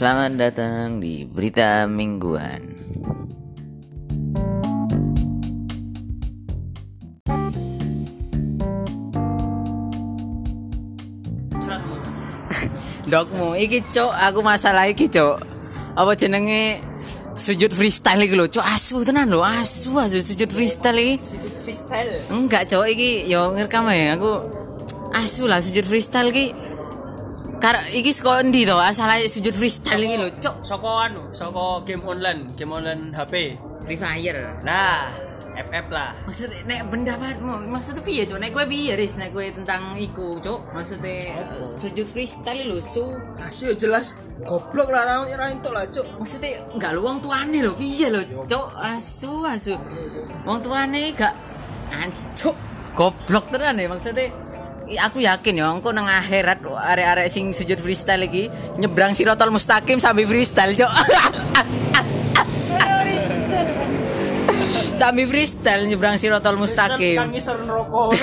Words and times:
Selamat 0.00 0.32
datang 0.40 0.96
di 0.96 1.28
Berita 1.28 1.84
Mingguan. 1.84 2.64
Dokmu, 13.04 13.52
iki 13.60 13.84
cok, 13.92 14.08
aku 14.08 14.40
masalah 14.40 14.88
iki 14.88 15.04
cok. 15.12 15.36
Apa 15.92 16.16
jenenge 16.16 16.80
sujud 17.36 17.68
freestyle 17.68 18.24
iki 18.24 18.40
lho, 18.40 18.48
cok 18.48 18.64
asu 18.64 19.04
tenan 19.04 19.28
lho, 19.28 19.44
asu 19.44 20.00
asu 20.00 20.24
sujud 20.24 20.48
freestyle 20.48 20.96
iki. 20.96 21.14
Sujud 21.20 21.52
freestyle. 21.60 22.24
Enggak 22.32 22.72
cok, 22.72 22.88
iki 22.88 23.28
yo 23.28 23.52
ngerekam 23.52 23.84
ya 23.92 24.16
aku 24.16 24.48
asu 25.12 25.44
lah 25.44 25.60
sujud 25.60 25.84
freestyle 25.84 26.32
iki. 26.32 26.69
Kar 27.60 27.76
iki 27.92 28.08
saka 28.08 28.40
endi 28.40 28.64
to? 28.64 28.72
Asal 28.80 29.12
sujud 29.28 29.52
freestyle 29.52 30.00
iki 30.08 30.16
lho, 30.16 30.32
cok. 30.40 30.64
Soko 30.64 30.96
anu, 30.96 31.28
soko 31.36 31.84
game 31.84 32.00
online, 32.08 32.56
game 32.56 32.72
online 32.72 33.12
HP. 33.12 33.60
Free 33.84 34.00
Fire. 34.00 34.64
Nah, 34.64 35.12
FF 35.52 35.86
lah. 35.92 36.16
Maksudnya 36.24 36.64
nek 36.64 36.88
pendapatmu 36.88 37.68
maksudnya 37.68 38.00
piye 38.00 38.24
cok? 38.24 38.40
Nek 38.40 38.56
kowe 38.56 38.64
piye 38.64 38.96
ris 38.96 39.20
nek 39.20 39.36
kowe 39.36 39.44
tentang 39.44 39.92
iku 40.00 40.40
cok? 40.40 40.72
Maksudnya 40.72 41.36
sujud 41.60 42.08
freestyle 42.08 42.64
lho 42.64 42.80
su. 42.80 43.04
Asyik 43.44 43.76
jelas 43.76 44.16
goblok 44.48 44.88
lah 44.88 45.04
orang 45.04 45.28
orang 45.36 45.50
itu 45.60 45.68
lah 45.68 45.84
cuk. 45.84 46.06
Maksudnya 46.16 46.64
enggak 46.72 46.96
lu 46.96 47.04
wong 47.04 47.20
tuane 47.20 47.60
lho 47.60 47.76
piye 47.76 48.08
lho 48.08 48.24
cok? 48.48 48.66
Asu 48.80 49.44
asu. 49.44 49.76
Wong 50.48 50.64
tuane 50.64 51.12
gak 51.12 51.36
ancuk 51.92 52.56
goblok 52.96 53.52
tenan 53.52 53.76
ya 53.76 53.86
maksudnya 53.92 54.32
aku 54.98 55.22
yakin 55.22 55.62
ya 55.62 55.70
engko 55.70 55.94
nang 55.94 56.10
akhirat 56.10 56.58
arek-arek 56.64 57.30
sing 57.30 57.54
sujud 57.54 57.78
freestyle 57.78 58.26
iki 58.26 58.50
nyebrang 58.80 59.14
sirotol 59.14 59.54
mustaqim 59.54 60.02
sambil 60.02 60.26
freestyle 60.26 60.74
cok. 60.74 60.90
sambil 64.98 65.30
freestyle 65.30 65.86
nyebrang 65.86 66.18
sirotol 66.18 66.58
mustaqim. 66.58 67.22
Kang 67.22 67.30
ngisor 67.30 67.62
rokok. 67.62 68.18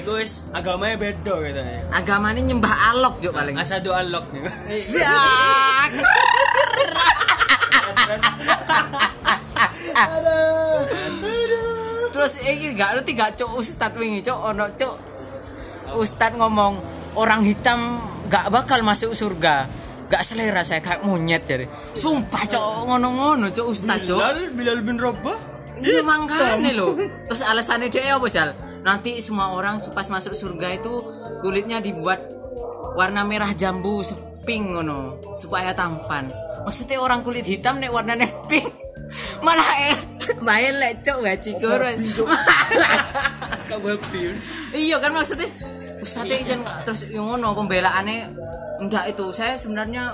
Iku 0.00 0.16
wis 0.16 0.48
agamanya 0.56 0.96
beda 0.96 1.34
gitu 1.44 1.60
ya. 1.60 1.84
agamanya 1.92 2.40
nyembah 2.40 2.72
alok 2.94 3.20
jo 3.20 3.36
paling 3.36 3.52
Asadu 3.58 3.92
unlock 3.92 4.32
nih. 4.32 4.48
Terus 12.30 12.46
ini 12.46 12.78
gak 12.78 12.94
ngerti 12.94 13.10
gak 13.18 13.32
cok 13.42 13.58
ustad 13.58 13.90
wingi 13.98 14.22
cok 14.22 14.54
ono 14.54 14.70
cok 14.70 14.94
ustad 15.98 16.38
ngomong 16.38 16.78
orang 17.18 17.42
hitam 17.42 17.98
gak 18.30 18.54
bakal 18.54 18.86
masuk 18.86 19.18
surga 19.18 19.66
gak 20.06 20.22
selera 20.22 20.62
saya 20.62 20.78
kayak 20.78 21.02
monyet 21.02 21.42
jadi 21.42 21.66
sumpah 21.90 22.46
cok 22.46 22.86
ngono-ngono 22.86 23.50
cok 23.50 23.66
ustad 23.66 24.06
cok 24.06 24.14
Bilal, 24.14 24.38
Bilal 24.54 24.78
bin 24.86 25.02
Rabah. 25.02 25.38
Iya 25.82 26.06
makanya 26.06 26.70
loh. 26.70 26.94
Terus 27.26 27.42
alasannya 27.42 27.90
dia 27.90 28.14
apa 28.14 28.30
Jal? 28.30 28.54
Nanti 28.86 29.18
semua 29.18 29.50
orang 29.50 29.82
pas 29.90 30.06
masuk 30.06 30.30
surga 30.30 30.78
itu 30.78 31.02
kulitnya 31.42 31.82
dibuat 31.82 32.22
warna 32.94 33.26
merah 33.26 33.50
jambu 33.58 34.06
pink 34.46 34.70
ngono 34.70 35.18
supaya 35.34 35.74
tampan. 35.74 36.30
Maksudnya 36.62 37.02
orang 37.02 37.26
kulit 37.26 37.42
hitam 37.42 37.82
nek 37.82 37.90
warnanya 37.90 38.30
pink 38.46 38.70
malah 39.44 39.70
eh 39.82 40.19
main 40.46 40.74
lecok 40.76 41.18
gaji 41.24 41.50
koron. 41.58 41.98
Kababir. 43.70 44.34
iya 44.74 44.98
kan 44.98 45.14
maksudnya 45.14 45.46
Ustadz 46.02 46.42
kan 46.48 46.60
terus 46.82 47.06
yang 47.12 47.28
ngono 47.28 47.52
pembelaannya 47.54 48.32
enggak 48.80 49.12
itu. 49.12 49.30
Saya 49.36 49.54
sebenarnya 49.60 50.10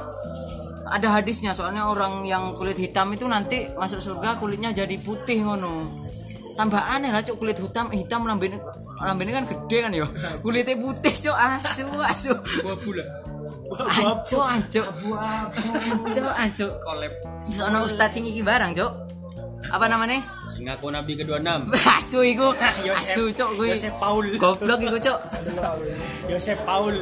ada 0.86 1.08
hadisnya 1.18 1.54
soalnya 1.54 1.86
orang 1.86 2.26
yang 2.26 2.54
kulit 2.54 2.78
hitam 2.78 3.10
itu 3.14 3.26
nanti 3.26 3.70
masuk 3.74 4.02
surga 4.02 4.36
kulitnya 4.36 4.74
jadi 4.74 4.98
putih 4.98 5.46
ngono. 5.46 6.04
Tambah 6.56 6.80
aneh 6.80 7.12
lah 7.12 7.20
cok 7.20 7.36
kulit 7.38 7.56
hitam 7.60 7.92
hitam 7.92 8.24
lambene 8.24 8.58
lambene 9.04 9.30
kan 9.30 9.44
gede 9.44 9.78
kan 9.86 9.92
ya 9.92 10.06
kulitnya 10.42 10.74
putih 10.74 11.14
cok 11.30 11.36
asu 11.38 11.86
asu. 12.02 12.32
Buah 12.64 12.78
pula. 12.82 13.04
anco 13.74 14.38
anco 14.46 14.82
anco 15.18 16.22
anco 16.30 16.66
Collab. 16.86 17.12
terus 17.50 17.60
ono 17.66 17.78
ustadz 17.82 18.14
sing 18.14 18.24
iki 18.26 18.42
barang 18.46 18.78
cok 18.78 18.92
apa 19.76 19.86
namanya 19.92 20.24
ngaku 20.56 20.88
Nabi 20.88 21.12
ke-26. 21.20 21.48
asu 22.00 22.20
iku 22.24 22.48
asu 22.96 23.28
cok 23.28 23.50
gue 23.60 23.66
Yosef 23.76 23.92
Paul. 24.00 24.24
goblok 24.40 24.80
iku 24.80 24.98
cok 24.98 25.18
Paul. 26.68 26.96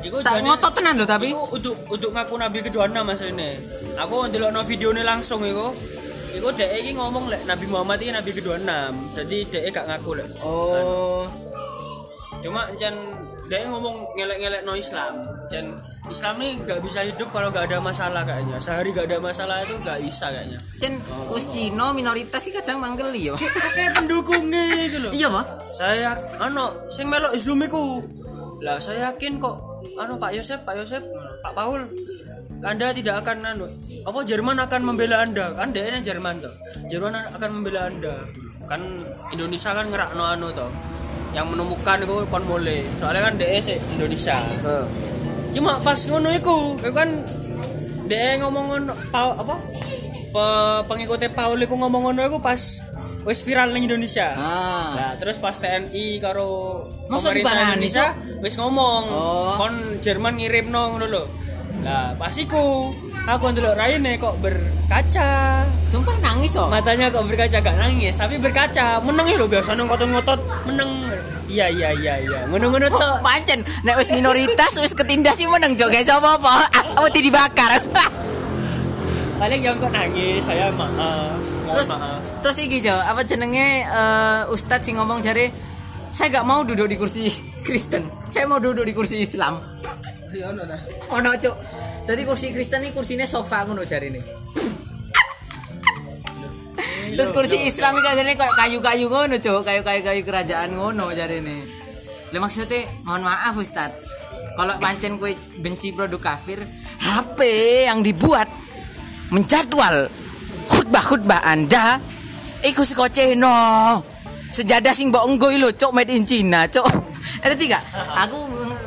Iku 0.00 0.16
tak 0.22 0.40
ngotot 0.40 0.72
tenan 0.72 0.94
lho 0.96 1.04
tapi 1.04 1.34
Iku 1.34 1.44
untuk 1.52 1.74
untuk 1.90 2.10
ngaku 2.14 2.34
nabi 2.38 2.58
ke-26 2.62 2.96
mas 3.02 3.20
ini. 3.26 3.50
Aku 3.98 4.30
ndelokno 4.30 4.62
videone 4.64 5.02
langsung 5.02 5.42
iku. 5.42 5.74
Iku 6.30 6.48
dhek 6.54 6.70
iki 6.78 6.94
ngomong 6.94 7.26
lek 7.26 7.42
Nabi 7.42 7.66
Muhammad 7.66 7.98
iki 7.98 8.14
nabi 8.14 8.30
ke-26. 8.30 8.70
Jadi 9.18 9.36
dhek 9.50 9.62
gak 9.74 9.86
ngaku 9.90 10.10
lek. 10.22 10.28
oh 10.46 11.49
Cuma 12.40 12.66
Chan 12.76 12.94
dhek 13.48 13.68
ngomong 13.68 14.16
ngelek-ngelek 14.16 14.62
no 14.64 14.72
Islam. 14.76 15.20
Chan 15.52 15.66
Islam 16.08 16.34
ini 16.40 16.50
gak 16.64 16.80
bisa 16.80 17.04
hidup 17.04 17.28
kalau 17.30 17.52
gak 17.52 17.68
ada 17.68 17.78
masalah 17.78 18.24
kayaknya. 18.24 18.56
Sehari 18.56 18.90
gak 18.90 19.06
ada 19.12 19.18
masalah 19.20 19.60
itu 19.62 19.76
gak 19.84 20.00
bisa 20.00 20.32
kayaknya. 20.32 20.58
Cen 20.80 20.96
wis 21.30 21.52
Cino 21.52 21.92
minoritas 21.92 22.40
sih 22.40 22.52
kadang 22.52 22.80
manggil 22.80 23.12
yo. 23.16 23.34
Kayak 23.76 24.00
pendukungnya 24.00 24.64
gitu 24.88 24.98
loh. 25.04 25.12
Iya, 25.12 25.28
Pak. 25.28 25.44
Saya 25.76 26.10
ano 26.40 26.88
sing 26.88 27.06
melok 27.06 27.36
Zoom 27.36 27.60
iku. 27.64 28.00
Lah 28.64 28.80
saya 28.80 29.12
yakin 29.12 29.40
kok 29.40 29.56
anu 29.96 30.16
Pak 30.16 30.36
Yosep, 30.36 30.64
Pak 30.64 30.74
Yosep, 30.80 31.02
Pak 31.40 31.52
Paul 31.56 31.88
anda 32.60 32.92
tidak 32.92 33.24
akan 33.24 33.56
anu 33.56 33.64
apa 34.04 34.20
Jerman 34.20 34.60
akan 34.60 34.80
membela 34.84 35.24
Anda. 35.24 35.56
Kan 35.56 35.72
dia 35.72 35.96
Jerman 35.96 36.44
tuh. 36.44 36.52
Jerman 36.92 37.32
akan 37.32 37.50
membela 37.56 37.88
Anda. 37.88 38.20
Kan 38.68 39.00
Indonesia 39.32 39.72
kan 39.72 39.88
ngerakno 39.88 40.24
anu 40.28 40.52
tuh. 40.52 40.68
Yang 41.30 41.46
menemukan 41.54 41.96
itu 42.02 42.14
kon 42.26 42.44
mulai. 42.46 42.82
Soalnya 42.98 43.30
kan 43.30 43.34
sih 43.38 43.78
Indonesia. 43.94 44.36
Cuma 45.50 45.82
pas 45.82 45.98
ngono 46.06 46.30
iku, 46.30 46.78
iku 46.78 46.94
kan 46.94 47.10
dia 48.06 48.38
ngomong 48.42 48.64
ngono 48.70 48.92
Paul 49.10 49.34
apa? 49.38 49.56
Pe, 50.30 50.46
pengikutnya 50.86 51.30
Paul 51.34 51.58
iku 51.58 51.74
ngomong 51.74 52.10
ngono 52.10 52.22
iku 52.26 52.38
pas 52.38 52.82
wis 53.26 53.42
viral 53.44 53.74
ning 53.74 53.86
Indonesia. 53.86 54.32
Ah. 54.34 54.94
Nah, 54.96 55.12
terus 55.20 55.36
pas 55.36 55.54
TNI 55.58 56.22
karo 56.22 56.82
Masa 57.10 57.30
pemerintah 57.30 57.74
Indonesia 57.74 58.06
wis 58.40 58.54
ngomong, 58.56 59.02
Oh. 59.10 59.54
kon 59.60 59.74
Jerman 60.00 60.38
ngirimno 60.40 60.96
ngono 60.96 61.06
lho. 61.06 61.24
Lah, 61.80 62.12
pas 62.20 62.34
iku 62.36 62.92
aku 63.24 63.44
ndelok 63.56 63.74
raine 63.76 64.20
kok 64.20 64.36
berkaca. 64.44 65.64
Sumpah 65.88 66.16
nangis 66.20 66.52
oh. 66.60 66.68
Matanya 66.68 67.08
kok 67.08 67.24
berkaca 67.24 67.56
gak 67.60 67.76
nangis, 67.80 68.20
tapi 68.20 68.36
berkaca. 68.36 69.00
Meneng 69.00 69.26
ya 69.26 69.36
lho 69.40 69.48
biasa 69.48 69.72
nang 69.72 69.88
ngotot-ngotot 69.88 70.40
meneng. 70.68 71.08
Iya 71.50 71.66
iya 71.66 71.90
iya 71.96 72.14
iya. 72.22 72.40
Ngono-ngono 72.46 72.86
Oh, 72.86 72.94
tok. 72.94 73.26
pancen 73.26 73.66
nek 73.82 73.98
wis 73.98 74.14
minoritas 74.14 74.78
wis 74.78 74.94
ketindas 74.94 75.34
sih 75.34 75.50
meneng 75.50 75.74
jo 75.74 75.90
guys 75.90 76.06
apa 76.06 76.38
apa. 76.38 76.54
Dibakar. 77.10 77.72
Paling 79.40 79.60
yang 79.64 79.76
kok 79.80 79.88
nangis, 79.88 80.44
saya 80.44 80.68
maaf. 80.76 81.40
Terus 81.70 81.88
maaf. 81.90 82.20
terus 82.44 82.56
iki 82.60 82.84
jo, 82.84 82.92
apa 82.92 83.24
jenenge 83.24 83.84
eh, 83.88 84.42
ustadz 84.52 84.84
sing 84.84 85.00
ngomong 85.00 85.20
jare 85.24 85.48
saya 86.10 86.42
gak 86.42 86.46
mau 86.46 86.66
duduk 86.66 86.90
di 86.90 86.98
kursi 86.98 87.30
Kristen. 87.62 88.02
Saya 88.26 88.50
mau 88.50 88.58
duduk 88.58 88.82
di 88.82 88.92
kursi 88.92 89.22
Islam. 89.22 89.62
Ya 90.30 90.54
ono 90.54 90.62
nah. 90.62 90.80
Ono 91.10 91.30
cuk. 91.34 91.56
Jadi 92.06 92.22
kursi 92.22 92.46
Kristen 92.54 92.86
ini 92.86 92.94
kursinya 92.94 93.26
sofa 93.26 93.66
ngono 93.66 93.82
jare 93.82 94.06
ini. 94.10 94.22
Terus 97.10 97.30
kursi 97.34 97.58
Islam 97.66 97.98
iki 97.98 98.10
jare 98.14 98.32
kayak 98.38 98.54
kayu-kayu 98.54 99.06
ngono 99.10 99.36
cuk, 99.42 99.66
kayu-kayu 99.66 100.00
kayu 100.06 100.22
kerajaan 100.22 100.78
ngono 100.78 101.10
jare 101.10 101.42
ini. 101.42 101.66
Lah 102.30 102.38
maksudnya 102.38 102.86
mohon 103.02 103.26
maaf 103.26 103.58
Ustad. 103.58 103.90
Kalau 104.54 104.74
pancen 104.78 105.18
kue 105.18 105.34
benci 105.58 105.90
produk 105.90 106.20
kafir, 106.22 106.62
HP 107.02 107.38
yang 107.90 108.06
dibuat 108.06 108.46
menjadwal 109.34 110.10
khutbah-khutbah 110.70 111.42
Anda 111.42 111.98
iku 112.62 112.86
saka 112.86 113.10
Cina. 113.10 113.98
Sejadah 114.50 114.94
sing 114.94 115.14
mbok 115.14 115.26
enggo 115.26 115.48
lho, 115.50 115.70
cuk 115.74 115.94
made 115.94 116.10
in 116.10 116.26
China, 116.26 116.66
cuk. 116.66 116.86
Ada 117.44 117.54
tiga. 117.56 117.78
Aku 118.26 118.38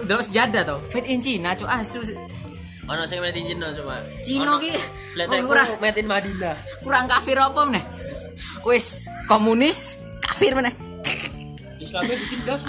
ndelok 0.05 0.23
sejadah 0.25 0.61
to, 0.65 0.77
made 0.93 1.07
in 1.09 1.19
China, 1.21 1.53
cuk 1.53 1.69
asu. 1.69 2.01
Ono 2.83 3.07
sing 3.07 3.23
made 3.23 3.39
in 3.39 3.47
Cina 3.47 3.71
cuma. 3.71 3.95
Cina 4.19 4.59
ki 4.59 4.75
oh, 5.23 5.43
kurang 5.47 5.69
made 5.79 5.97
in 6.03 6.07
Madinah. 6.07 6.55
kurang 6.83 7.07
kafir 7.07 7.39
apa 7.39 7.63
meneh? 7.63 7.83
Wis 8.67 9.07
komunis 9.31 9.95
kafir 10.19 10.51
meneh. 10.51 10.75
Islamnya 11.79 12.15
bikin 12.27 12.39
gas. 12.43 12.67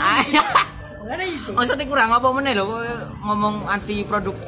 Mana 1.05 1.25
itu? 1.27 1.51
Maksudnya 1.51 1.87
kurang 1.91 2.15
apa 2.15 2.31
meneh 2.31 2.55
lho 2.55 2.65
kowe 2.71 2.91
ngomong 3.27 3.67
anti 3.67 4.07
produk 4.07 4.39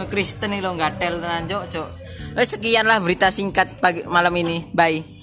eh, 0.00 0.06
Kristen 0.08 0.56
iki 0.56 0.64
lho 0.64 0.72
gatel 0.80 1.20
tenan 1.20 1.44
cuk, 1.44 1.64
cuk. 1.68 1.88
Wis 2.40 2.56
sekian 2.56 2.88
lah 2.88 2.96
berita 2.96 3.28
singkat 3.28 3.76
pagi 3.76 4.08
malam 4.08 4.32
ini. 4.40 4.72
Bye. 4.72 5.19